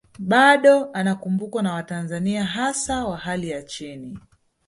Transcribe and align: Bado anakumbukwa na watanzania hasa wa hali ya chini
Bado 0.19 0.89
anakumbukwa 0.93 1.63
na 1.63 1.73
watanzania 1.73 2.45
hasa 2.45 3.05
wa 3.05 3.17
hali 3.17 3.49
ya 3.49 3.63
chini 3.63 4.19